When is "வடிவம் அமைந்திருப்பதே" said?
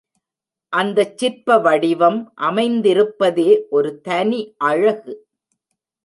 1.57-3.61